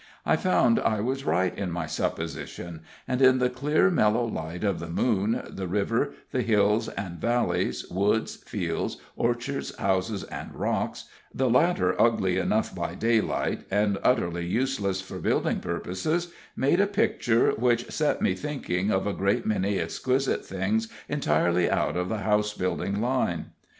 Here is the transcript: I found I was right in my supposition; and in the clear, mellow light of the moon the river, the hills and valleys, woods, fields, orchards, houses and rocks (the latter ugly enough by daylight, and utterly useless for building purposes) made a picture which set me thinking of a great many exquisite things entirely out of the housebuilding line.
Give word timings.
I 0.25 0.35
found 0.35 0.79
I 0.79 0.99
was 0.99 1.25
right 1.25 1.55
in 1.55 1.69
my 1.69 1.85
supposition; 1.85 2.81
and 3.07 3.21
in 3.21 3.37
the 3.37 3.51
clear, 3.51 3.91
mellow 3.91 4.25
light 4.25 4.63
of 4.63 4.79
the 4.79 4.89
moon 4.89 5.43
the 5.47 5.67
river, 5.67 6.13
the 6.31 6.41
hills 6.41 6.89
and 6.89 7.19
valleys, 7.19 7.87
woods, 7.87 8.37
fields, 8.37 8.97
orchards, 9.15 9.75
houses 9.75 10.23
and 10.23 10.55
rocks 10.55 11.05
(the 11.31 11.47
latter 11.51 11.95
ugly 12.01 12.39
enough 12.39 12.73
by 12.73 12.95
daylight, 12.95 13.61
and 13.69 13.99
utterly 14.03 14.47
useless 14.47 15.01
for 15.01 15.19
building 15.19 15.59
purposes) 15.59 16.33
made 16.55 16.79
a 16.79 16.87
picture 16.87 17.51
which 17.51 17.91
set 17.91 18.23
me 18.23 18.33
thinking 18.33 18.89
of 18.89 19.05
a 19.05 19.13
great 19.13 19.45
many 19.45 19.77
exquisite 19.77 20.43
things 20.43 20.87
entirely 21.09 21.69
out 21.69 21.95
of 21.95 22.09
the 22.09 22.23
housebuilding 22.25 22.99
line. 22.99 23.51